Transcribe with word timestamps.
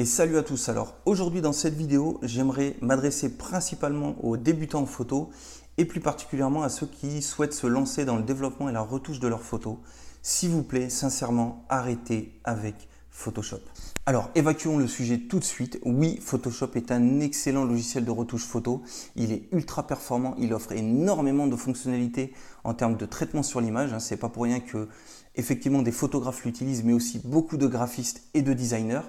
Et 0.00 0.06
salut 0.06 0.38
à 0.38 0.42
tous. 0.42 0.70
Alors 0.70 0.96
aujourd'hui 1.04 1.42
dans 1.42 1.52
cette 1.52 1.74
vidéo, 1.74 2.20
j'aimerais 2.22 2.74
m'adresser 2.80 3.36
principalement 3.36 4.16
aux 4.24 4.38
débutants 4.38 4.80
en 4.80 4.86
photo 4.86 5.28
et 5.76 5.84
plus 5.84 6.00
particulièrement 6.00 6.62
à 6.62 6.70
ceux 6.70 6.86
qui 6.86 7.20
souhaitent 7.20 7.52
se 7.52 7.66
lancer 7.66 8.06
dans 8.06 8.16
le 8.16 8.22
développement 8.22 8.70
et 8.70 8.72
la 8.72 8.80
retouche 8.80 9.20
de 9.20 9.28
leurs 9.28 9.42
photos. 9.42 9.76
S'il 10.22 10.52
vous 10.52 10.62
plaît, 10.62 10.88
sincèrement, 10.88 11.66
arrêtez 11.68 12.32
avec 12.44 12.88
Photoshop. 13.10 13.60
Alors, 14.06 14.30
évacuons 14.34 14.78
le 14.78 14.86
sujet 14.86 15.18
tout 15.18 15.38
de 15.38 15.44
suite. 15.44 15.78
Oui, 15.84 16.18
Photoshop 16.22 16.70
est 16.74 16.90
un 16.90 17.20
excellent 17.20 17.64
logiciel 17.64 18.04
de 18.06 18.10
retouche 18.10 18.46
photo. 18.46 18.82
Il 19.14 19.30
est 19.30 19.42
ultra 19.52 19.86
performant, 19.86 20.34
il 20.38 20.54
offre 20.54 20.72
énormément 20.72 21.46
de 21.46 21.54
fonctionnalités 21.54 22.32
en 22.64 22.72
termes 22.72 22.96
de 22.96 23.04
traitement 23.04 23.42
sur 23.42 23.60
l'image. 23.60 23.92
Hein. 23.92 23.98
C'est 23.98 24.16
pas 24.16 24.30
pour 24.30 24.44
rien 24.44 24.60
que 24.60 24.88
effectivement 25.36 25.82
des 25.82 25.92
photographes 25.92 26.44
l'utilisent, 26.44 26.82
mais 26.82 26.94
aussi 26.94 27.20
beaucoup 27.22 27.58
de 27.58 27.66
graphistes 27.66 28.22
et 28.32 28.40
de 28.40 28.54
designers. 28.54 29.02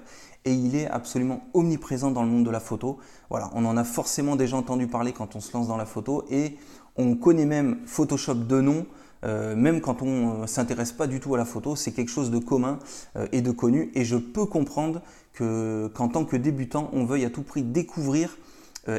Et 0.44 0.52
il 0.52 0.76
est 0.76 0.86
absolument 0.88 1.42
omniprésent 1.54 2.10
dans 2.10 2.22
le 2.22 2.28
monde 2.28 2.44
de 2.44 2.50
la 2.50 2.60
photo. 2.60 2.98
Voilà, 3.30 3.50
on 3.54 3.64
en 3.64 3.78
a 3.78 3.84
forcément 3.84 4.36
déjà 4.36 4.58
entendu 4.58 4.88
parler 4.88 5.12
quand 5.12 5.36
on 5.36 5.40
se 5.40 5.56
lance 5.56 5.68
dans 5.68 5.78
la 5.78 5.86
photo 5.86 6.24
et 6.30 6.58
on 6.96 7.16
connaît 7.16 7.46
même 7.46 7.78
Photoshop 7.86 8.34
de 8.34 8.60
nom. 8.60 8.86
Euh, 9.24 9.54
même 9.54 9.80
quand 9.80 10.02
on 10.02 10.38
ne 10.38 10.42
euh, 10.42 10.46
s'intéresse 10.46 10.92
pas 10.92 11.06
du 11.06 11.20
tout 11.20 11.34
à 11.34 11.38
la 11.38 11.44
photo, 11.44 11.76
c'est 11.76 11.92
quelque 11.92 12.10
chose 12.10 12.30
de 12.30 12.38
commun 12.38 12.78
euh, 13.16 13.26
et 13.32 13.40
de 13.40 13.50
connu. 13.50 13.90
Et 13.94 14.04
je 14.04 14.16
peux 14.16 14.46
comprendre 14.46 15.02
qu'en 15.38 16.08
tant 16.08 16.24
que 16.24 16.36
débutant, 16.36 16.90
on 16.92 17.04
veuille 17.04 17.24
à 17.24 17.30
tout 17.30 17.42
prix 17.42 17.62
découvrir 17.62 18.36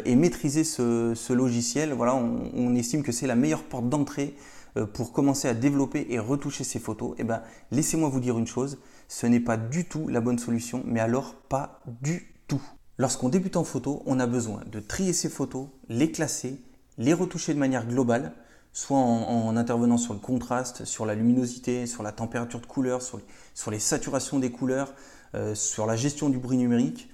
et 0.06 0.16
maîtriser 0.16 0.64
ce, 0.64 1.34
logiciel. 1.34 1.94
Voilà, 1.94 2.16
on 2.16 2.74
estime 2.74 3.04
que 3.04 3.12
c'est 3.12 3.28
la 3.28 3.36
meilleure 3.36 3.64
porte 3.64 3.88
d'entrée 3.88 4.34
pour 4.94 5.12
commencer 5.12 5.48
à 5.48 5.54
développer 5.54 6.08
et 6.10 6.18
retoucher 6.18 6.64
ces 6.64 6.80
photos, 6.80 7.14
eh 7.20 7.24
ben, 7.24 7.44
laissez-moi 7.70 8.10
vous 8.10 8.20
dire 8.20 8.40
une 8.40 8.48
chose, 8.48 8.80
ce 9.08 9.28
n'est 9.28 9.40
pas 9.40 9.58
du 9.58 9.86
tout 9.86 10.08
la 10.08 10.22
bonne 10.22 10.40
solution, 10.40 10.82
mais 10.88 11.00
alors 11.00 11.36
pas 11.36 11.82
du 12.02 12.34
tout. 12.48 12.62
Lorsqu'on 12.98 13.30
débute 13.30 13.58
en 13.58 13.64
photo, 13.64 14.02
on 14.08 14.20
a 14.20 14.26
besoin 14.26 14.62
de 14.72 14.80
trier 14.80 15.14
ses 15.14 15.30
photos, 15.30 15.68
les 15.88 16.12
classer, 16.12 16.60
les 16.98 17.14
retoucher 17.14 17.54
de 17.54 17.60
manière 17.60 17.86
globale, 17.86 18.34
soit 18.74 18.98
en, 18.98 19.56
intervenant 19.56 19.98
sur 19.98 20.14
le 20.14 20.20
contraste, 20.20 20.84
sur 20.84 21.06
la 21.06 21.14
luminosité, 21.14 21.86
sur 21.86 22.02
la 22.02 22.12
température 22.12 22.60
de 22.60 22.66
couleur, 22.66 23.02
sur 23.02 23.20
les, 23.72 23.80
saturations 23.80 24.40
des 24.40 24.52
couleurs, 24.52 24.94
euh, 25.36 25.54
sur 25.54 25.86
la 25.86 25.96
gestion 25.96 26.30
du 26.30 26.40
bruit 26.40 26.58
numérique, 26.58 27.10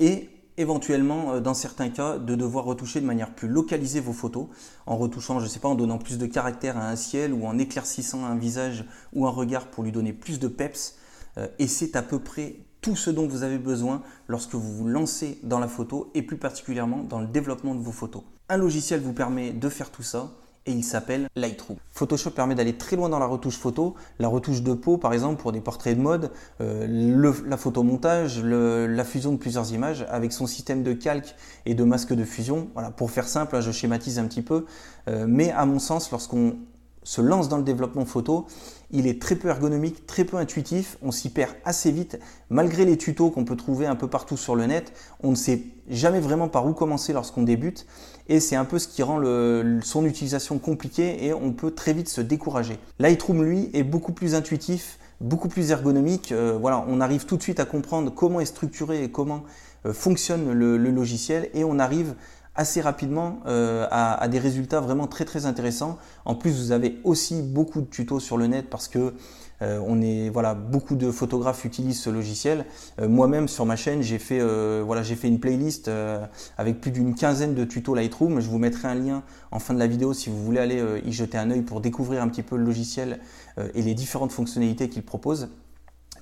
et 0.00 0.28
éventuellement, 0.56 1.34
euh, 1.34 1.40
dans 1.40 1.54
certains 1.54 1.88
cas, 1.88 2.18
de 2.18 2.34
devoir 2.34 2.64
retoucher 2.64 3.00
de 3.00 3.06
manière 3.06 3.32
plus 3.32 3.48
localisée 3.48 4.00
vos 4.00 4.12
photos, 4.12 4.48
en 4.86 4.96
retouchant, 4.96 5.38
je 5.38 5.44
ne 5.44 5.48
sais 5.48 5.60
pas, 5.60 5.68
en 5.68 5.76
donnant 5.76 5.98
plus 5.98 6.18
de 6.18 6.26
caractère 6.26 6.76
à 6.76 6.88
un 6.88 6.96
ciel 6.96 7.32
ou 7.32 7.46
en 7.46 7.58
éclaircissant 7.58 8.24
un 8.24 8.36
visage 8.36 8.84
ou 9.12 9.26
un 9.26 9.30
regard 9.30 9.68
pour 9.68 9.84
lui 9.84 9.92
donner 9.92 10.12
plus 10.12 10.40
de 10.40 10.48
peps. 10.48 10.96
Euh, 11.38 11.46
et 11.60 11.68
c'est 11.68 11.94
à 11.94 12.02
peu 12.02 12.18
près 12.18 12.56
tout 12.80 12.96
ce 12.96 13.10
dont 13.10 13.26
vous 13.26 13.42
avez 13.44 13.58
besoin 13.58 14.02
lorsque 14.28 14.54
vous 14.54 14.74
vous 14.74 14.88
lancez 14.88 15.38
dans 15.42 15.58
la 15.58 15.68
photo 15.68 16.10
et 16.14 16.22
plus 16.22 16.36
particulièrement 16.36 17.02
dans 17.02 17.20
le 17.20 17.26
développement 17.26 17.74
de 17.74 17.80
vos 17.80 17.92
photos. 17.92 18.22
Un 18.48 18.58
logiciel 18.58 19.00
vous 19.00 19.14
permet 19.14 19.52
de 19.52 19.68
faire 19.70 19.90
tout 19.90 20.02
ça 20.02 20.32
et 20.66 20.72
il 20.72 20.84
s'appelle 20.84 21.28
Lightroom. 21.36 21.78
Photoshop 21.90 22.30
permet 22.30 22.54
d'aller 22.54 22.76
très 22.76 22.96
loin 22.96 23.08
dans 23.08 23.18
la 23.18 23.26
retouche 23.26 23.58
photo, 23.58 23.94
la 24.18 24.28
retouche 24.28 24.62
de 24.62 24.72
peau 24.72 24.98
par 24.98 25.12
exemple 25.12 25.40
pour 25.40 25.52
des 25.52 25.60
portraits 25.60 25.96
de 25.96 26.02
mode, 26.02 26.30
euh, 26.60 27.32
la 27.46 27.56
photomontage, 27.56 28.42
la 28.42 29.04
fusion 29.04 29.32
de 29.32 29.38
plusieurs 29.38 29.72
images 29.72 30.06
avec 30.08 30.32
son 30.32 30.46
système 30.46 30.82
de 30.82 30.92
calque 30.92 31.34
et 31.66 31.74
de 31.74 31.84
masque 31.84 32.14
de 32.14 32.24
fusion. 32.24 32.68
Voilà, 32.74 32.90
pour 32.90 33.10
faire 33.10 33.28
simple, 33.28 33.60
je 33.60 33.70
schématise 33.70 34.18
un 34.18 34.26
petit 34.26 34.42
peu, 34.42 34.64
euh, 35.08 35.26
mais 35.28 35.50
à 35.50 35.66
mon 35.66 35.78
sens, 35.78 36.10
lorsqu'on 36.10 36.56
se 37.04 37.20
lance 37.20 37.48
dans 37.48 37.58
le 37.58 37.62
développement 37.62 38.04
photo, 38.04 38.46
il 38.90 39.06
est 39.06 39.20
très 39.20 39.36
peu 39.36 39.48
ergonomique, 39.48 40.06
très 40.06 40.24
peu 40.24 40.36
intuitif, 40.36 40.98
on 41.02 41.10
s'y 41.10 41.28
perd 41.30 41.52
assez 41.64 41.90
vite. 41.90 42.18
Malgré 42.50 42.84
les 42.84 42.96
tutos 42.96 43.30
qu'on 43.30 43.44
peut 43.44 43.56
trouver 43.56 43.86
un 43.86 43.96
peu 43.96 44.08
partout 44.08 44.36
sur 44.36 44.56
le 44.56 44.66
net, 44.66 44.92
on 45.22 45.30
ne 45.30 45.36
sait 45.36 45.62
jamais 45.88 46.20
vraiment 46.20 46.48
par 46.48 46.66
où 46.66 46.72
commencer 46.72 47.12
lorsqu'on 47.12 47.42
débute 47.42 47.86
et 48.28 48.40
c'est 48.40 48.56
un 48.56 48.64
peu 48.64 48.78
ce 48.78 48.88
qui 48.88 49.02
rend 49.02 49.20
son 49.82 50.04
utilisation 50.04 50.58
compliquée 50.58 51.24
et 51.24 51.34
on 51.34 51.52
peut 51.52 51.70
très 51.70 51.92
vite 51.92 52.08
se 52.08 52.20
décourager. 52.20 52.78
Lightroom, 52.98 53.42
lui, 53.42 53.70
est 53.74 53.82
beaucoup 53.82 54.12
plus 54.12 54.34
intuitif, 54.34 54.98
beaucoup 55.20 55.48
plus 55.48 55.70
ergonomique. 55.70 56.32
Euh, 56.32 56.56
voilà, 56.58 56.84
on 56.88 57.00
arrive 57.00 57.26
tout 57.26 57.36
de 57.36 57.42
suite 57.42 57.60
à 57.60 57.64
comprendre 57.64 58.12
comment 58.14 58.40
est 58.40 58.46
structuré 58.46 59.04
et 59.04 59.10
comment 59.10 59.44
euh, 59.86 59.92
fonctionne 59.92 60.52
le, 60.52 60.76
logiciel 60.76 61.50
et 61.54 61.64
on 61.64 61.78
arrive 61.78 62.14
assez 62.56 62.80
rapidement 62.80 63.40
euh, 63.46 63.86
à, 63.90 64.28
des 64.28 64.38
résultats 64.38 64.80
vraiment 64.80 65.06
très 65.06 65.24
très 65.24 65.46
intéressants. 65.46 65.98
En 66.24 66.34
plus, 66.34 66.52
vous 66.52 66.72
avez 66.72 66.98
aussi 67.04 67.42
beaucoup 67.42 67.80
de 67.80 67.86
tutos 67.86 68.20
sur 68.20 68.36
le 68.36 68.46
net 68.46 68.70
parce 68.70 68.88
que 68.88 69.14
euh, 69.62 69.80
on 69.86 70.02
est 70.02 70.30
voilà 70.30 70.54
beaucoup 70.54 70.96
de 70.96 71.10
photographes 71.10 71.64
utilisent 71.64 72.00
ce 72.00 72.10
logiciel. 72.10 72.64
Euh, 73.00 73.08
moi-même 73.08 73.48
sur 73.48 73.66
ma 73.66 73.76
chaîne, 73.76 74.02
j'ai 74.02 74.18
fait 74.18 74.40
voilà 74.82 75.02
j'ai 75.02 75.16
fait 75.16 75.28
une 75.28 75.40
playlist 75.40 75.90
avec 76.58 76.80
plus 76.80 76.90
d'une 76.90 77.14
quinzaine 77.14 77.54
de 77.54 77.64
tutos 77.64 77.94
Lightroom. 77.94 78.40
Je 78.40 78.48
vous 78.48 78.58
mettrai 78.58 78.88
un 78.88 78.94
lien 78.94 79.22
en 79.50 79.58
fin 79.58 79.74
de 79.74 79.78
la 79.78 79.86
vidéo 79.86 80.12
si 80.12 80.30
vous 80.30 80.42
voulez 80.42 80.60
aller 80.60 80.82
y 81.04 81.12
jeter 81.12 81.38
un 81.38 81.50
œil 81.50 81.62
pour 81.62 81.80
découvrir 81.80 82.22
un 82.22 82.28
petit 82.28 82.42
peu 82.42 82.56
le 82.56 82.64
logiciel 82.64 83.20
et 83.74 83.82
les 83.82 83.94
différentes 83.94 84.32
fonctionnalités 84.32 84.88
qu'il 84.88 85.02
propose. 85.02 85.48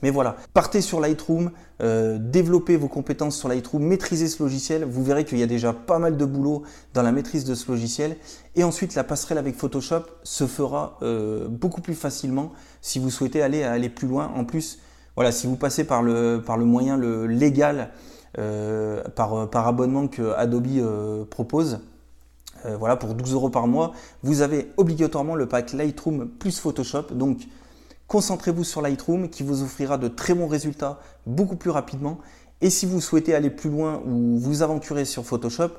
Mais 0.02 0.10
voilà, 0.10 0.36
partez 0.52 0.80
sur 0.80 0.98
Lightroom, 0.98 1.52
euh, 1.80 2.18
développez 2.20 2.76
vos 2.76 2.88
compétences 2.88 3.36
sur 3.36 3.48
Lightroom, 3.48 3.82
maîtrisez 3.82 4.26
ce 4.26 4.42
logiciel. 4.42 4.84
Vous 4.84 5.04
verrez 5.04 5.24
qu'il 5.24 5.38
y 5.38 5.44
a 5.44 5.46
déjà 5.46 5.72
pas 5.72 6.00
mal 6.00 6.16
de 6.16 6.24
boulot 6.24 6.64
dans 6.92 7.02
la 7.02 7.12
maîtrise 7.12 7.44
de 7.44 7.54
ce 7.54 7.70
logiciel. 7.70 8.16
Et 8.56 8.64
ensuite, 8.64 8.96
la 8.96 9.04
passerelle 9.04 9.38
avec 9.38 9.54
Photoshop 9.54 10.02
se 10.24 10.46
fera 10.46 10.98
euh, 11.02 11.46
beaucoup 11.48 11.80
plus 11.80 11.94
facilement 11.94 12.52
si 12.80 12.98
vous 12.98 13.10
souhaitez 13.10 13.42
aller, 13.42 13.88
plus 13.88 14.08
loin. 14.08 14.32
En 14.34 14.44
plus, 14.44 14.80
voilà, 15.14 15.30
si 15.30 15.46
vous 15.46 15.56
passez 15.56 15.84
par 15.84 16.02
le, 16.02 16.42
moyen 16.58 16.98
légal, 17.28 17.90
euh, 18.38 19.04
par, 19.14 19.48
par, 19.50 19.68
abonnement 19.68 20.08
que 20.08 20.32
Adobe 20.32 21.26
propose, 21.28 21.78
voilà, 22.78 22.96
pour 22.96 23.14
12 23.14 23.34
euros 23.34 23.50
par 23.50 23.66
mois, 23.66 23.92
vous 24.22 24.40
avez 24.40 24.72
obligatoirement 24.76 25.34
le 25.34 25.46
pack 25.46 25.72
Lightroom 25.72 26.28
plus 26.28 26.58
Photoshop. 26.58 27.06
Donc, 27.12 27.48
Concentrez-vous 28.12 28.62
sur 28.62 28.82
Lightroom 28.82 29.30
qui 29.30 29.42
vous 29.42 29.62
offrira 29.62 29.96
de 29.96 30.06
très 30.06 30.34
bons 30.34 30.46
résultats 30.46 31.00
beaucoup 31.24 31.56
plus 31.56 31.70
rapidement. 31.70 32.18
Et 32.60 32.68
si 32.68 32.84
vous 32.84 33.00
souhaitez 33.00 33.34
aller 33.34 33.48
plus 33.48 33.70
loin 33.70 34.02
ou 34.04 34.38
vous 34.38 34.60
aventurer 34.60 35.06
sur 35.06 35.24
Photoshop, 35.24 35.70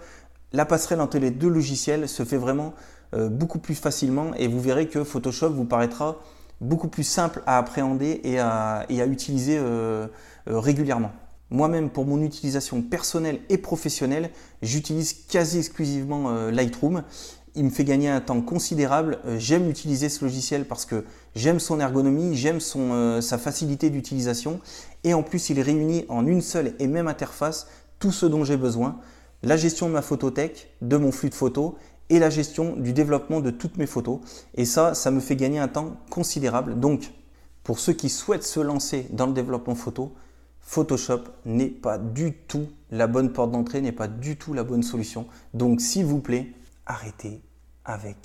la 0.52 0.66
passerelle 0.66 1.00
entre 1.02 1.20
les 1.20 1.30
deux 1.30 1.48
logiciels 1.48 2.10
se 2.10 2.26
fait 2.26 2.38
vraiment 2.38 2.74
euh, 3.14 3.30
beaucoup 3.30 3.60
plus 3.60 3.76
facilement 3.76 4.34
et 4.34 4.48
vous 4.48 4.60
verrez 4.60 4.88
que 4.88 5.04
Photoshop 5.04 5.52
vous 5.52 5.66
paraîtra 5.66 6.18
beaucoup 6.60 6.88
plus 6.88 7.04
simple 7.04 7.44
à 7.46 7.60
appréhender 7.60 8.20
et 8.24 8.40
à, 8.40 8.88
utiliser 8.90 9.60
euh, 9.60 10.08
euh, 10.50 10.60
régulièrement. 10.60 11.12
Moi-même, 11.52 11.92
pour 11.92 12.08
mon 12.08 12.20
utilisation 12.24 12.82
personnelle 12.82 13.42
et 13.50 13.60
professionnelle, 13.60 14.32
j'utilise 14.64 15.14
quasi 15.28 15.60
exclusivement 15.60 16.32
Lightroom 16.50 17.04
il 17.56 17.66
me 17.66 17.70
fait 17.70 17.84
gagner 17.84 18.10
un 18.10 18.22
temps 18.22 18.42
considérable. 18.42 19.20
Euh, 19.26 19.38
j'aime 19.40 19.70
utiliser 19.70 20.10
ce 20.10 20.24
logiciel 20.26 20.66
parce 20.66 20.86
que 20.86 21.06
j'aime 21.36 21.60
son 21.60 21.80
ergonomie, 21.80 22.36
j'aime 22.36 22.60
euh, 22.76 23.22
sa 23.22 23.38
facilité 23.38 23.90
d'utilisation. 23.90 24.60
Et 25.04 25.14
en 25.14 25.24
plus, 25.24 25.50
il 25.50 25.60
réunit 25.62 26.06
en 26.10 26.26
une 26.26 26.42
seule 26.42 26.74
et 26.80 26.88
même 26.88 27.08
interface 27.08 27.68
tout 28.00 28.12
ce 28.12 28.26
dont 28.26 28.44
j'ai 28.44 28.58
besoin. 28.58 29.00
La 29.44 29.58
gestion 29.58 29.88
de 29.88 29.94
ma 29.94 30.02
photothèque, 30.02 30.72
de 30.82 30.98
mon 30.98 31.12
flux 31.12 31.30
de 31.30 31.36
photos 31.36 31.74
et 32.10 32.20
la 32.20 32.30
gestion 32.30 32.76
du 32.76 32.94
développement 32.94 33.40
de 33.40 33.52
toutes 33.52 33.78
mes 33.78 33.88
photos. 33.88 34.20
Et 34.56 34.66
ça, 34.66 34.94
ça 34.94 35.12
me 35.12 35.20
fait 35.20 35.36
gagner 35.36 35.60
un 35.60 35.68
temps 35.68 35.98
considérable. 36.10 36.80
Donc, 36.80 37.12
pour 37.64 37.80
ceux 37.80 37.94
qui 37.94 38.10
souhaitent 38.10 38.44
se 38.44 38.60
lancer 38.60 39.08
dans 39.12 39.28
le 39.28 39.34
développement 39.34 39.76
photo, 39.76 40.14
Photoshop 40.66 41.24
n'est 41.46 41.68
pas 41.68 41.98
du 41.98 42.34
tout 42.34 42.68
la 42.90 43.08
bonne 43.08 43.32
porte 43.32 43.52
d'entrée, 43.52 43.82
n'est 43.82 43.92
pas 43.92 44.08
du 44.08 44.38
tout 44.38 44.54
la 44.54 44.64
bonne 44.64 44.84
solution. 44.84 45.28
Donc, 45.54 45.82
s'il 45.82 46.06
vous 46.06 46.20
plaît, 46.20 46.54
arrêtez 46.86 47.42
avec 47.86 48.18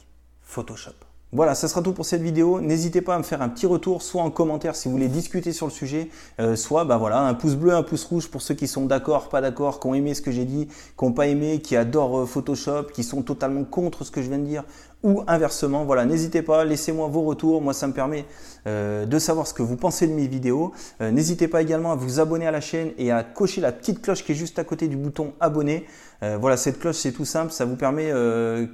Photoshop. 0.43 0.95
Voilà, 1.31 1.55
ça 1.55 1.69
sera 1.69 1.83
tout 1.83 1.93
pour 1.93 2.07
cette 2.07 2.23
vidéo. 2.23 2.63
N'hésitez 2.63 3.03
pas 3.03 3.15
à 3.15 3.19
me 3.19 3.23
faire 3.23 3.43
un 3.43 3.51
petit 3.51 3.67
retour, 3.67 4.01
soit 4.01 4.23
en 4.23 4.31
commentaire 4.31 4.75
si 4.75 4.89
vous 4.89 4.93
voulez 4.93 5.09
discuter 5.09 5.53
sur 5.53 5.67
le 5.67 5.73
sujet, 5.73 6.09
euh, 6.41 6.57
soit 6.57 6.87
bah 6.87 6.97
voilà, 6.97 7.21
un 7.21 7.35
pouce 7.35 7.55
bleu, 7.55 7.75
un 7.75 7.83
pouce 7.83 8.05
rouge 8.05 8.31
pour 8.31 8.41
ceux 8.41 8.55
qui 8.55 8.67
sont 8.67 8.87
d'accord, 8.87 9.29
pas 9.29 9.43
d'accord, 9.43 9.79
qui 9.79 9.89
ont 9.89 9.95
aimé 9.95 10.15
ce 10.15 10.23
que 10.23 10.31
j'ai 10.31 10.47
dit, 10.47 10.69
qui 10.69 11.05
n'ont 11.05 11.13
pas 11.13 11.27
aimé, 11.27 11.61
qui 11.61 11.77
adorent 11.77 12.21
euh, 12.21 12.27
Photoshop, 12.27 12.85
qui 12.95 13.05
sont 13.05 13.21
totalement 13.21 13.65
contre 13.65 14.05
ce 14.05 14.11
que 14.11 14.23
je 14.23 14.29
viens 14.29 14.39
de 14.39 14.47
dire, 14.47 14.65
ou 15.03 15.23
inversement. 15.27 15.85
Voilà, 15.85 16.05
n'hésitez 16.05 16.43
pas, 16.43 16.65
laissez-moi 16.65 17.09
vos 17.09 17.23
retours. 17.23 17.63
Moi, 17.63 17.73
ça 17.73 17.87
me 17.87 17.93
permet 17.93 18.25
euh, 18.67 19.07
de 19.07 19.19
savoir 19.19 19.47
ce 19.47 19.55
que 19.55 19.63
vous 19.63 19.77
pensez 19.77 20.07
de 20.07 20.13
mes 20.13 20.27
vidéos. 20.27 20.73
Euh, 21.01 21.11
n'hésitez 21.11 21.49
pas 21.49 21.63
également 21.63 21.93
à 21.93 21.97
vous 21.97 22.21
abonner 22.21 22.47
à 22.47 22.51
la 22.51 22.61
chaîne 22.61 22.91
et 22.99 23.13
à 23.13 23.23
cocher 23.23 23.61
la 23.61 23.73
petite 23.73 24.03
cloche 24.03 24.25
qui 24.25 24.33
est 24.33 24.35
juste 24.35 24.59
à 24.59 24.65
côté 24.65 24.89
du 24.89 24.97
bouton 24.97 25.35
abonner. 25.41 25.85
Euh, 26.25 26.37
voilà, 26.41 26.57
cette 26.57 26.81
cloche, 26.81 26.97
c'est 26.97 27.13
tout 27.13 27.25
simple. 27.25 27.53
Ça 27.53 27.65
vous 27.65 27.77
permet 27.77 28.11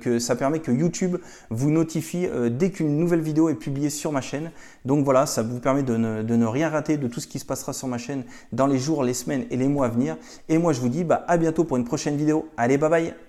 que 0.00 0.18
ça 0.18 0.34
permet 0.34 0.60
que 0.60 0.72
YouTube 0.72 1.16
vous 1.50 1.70
notifie 1.70 2.26
dès 2.50 2.70
qu'une 2.70 2.96
nouvelle 2.96 3.20
vidéo 3.20 3.50
est 3.50 3.54
publiée 3.54 3.90
sur 3.90 4.12
ma 4.12 4.22
chaîne. 4.22 4.50
Donc 4.84 5.04
voilà, 5.04 5.26
ça 5.26 5.42
vous 5.42 5.60
permet 5.60 5.82
de 5.82 5.96
ne, 5.96 6.46
rien 6.46 6.70
rater 6.70 6.96
de 6.96 7.06
tout 7.06 7.20
ce 7.20 7.26
qui 7.26 7.38
se 7.38 7.44
passera 7.44 7.72
sur 7.72 7.88
ma 7.88 7.98
chaîne 7.98 8.24
dans 8.52 8.66
les 8.66 8.78
jours, 8.78 9.04
les 9.04 9.14
semaines 9.14 9.44
et 9.50 9.56
les 9.56 9.68
mois 9.68 9.86
à 9.86 9.88
venir. 9.90 10.16
Et 10.48 10.56
moi, 10.56 10.72
je 10.72 10.80
vous 10.80 10.88
dis 10.88 11.04
bah, 11.04 11.24
à 11.28 11.36
bientôt 11.36 11.64
pour 11.64 11.76
une 11.76 11.84
prochaine 11.84 12.16
vidéo. 12.16 12.48
Allez, 12.56 12.78
bye 12.78 12.90
bye 12.90 13.24